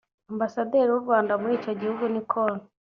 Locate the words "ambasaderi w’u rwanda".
0.31-1.33